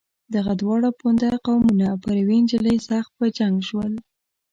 دغه 0.35 0.51
دواړه 0.61 0.89
پوونده 0.99 1.29
قومونه 1.45 1.87
پر 2.03 2.13
یوې 2.21 2.37
نجلۍ 2.43 2.77
سخت 2.89 3.11
په 3.19 3.25
جنګ 3.37 3.55
شول. 3.67 3.93